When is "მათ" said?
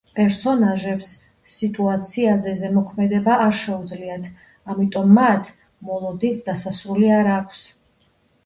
5.19-5.53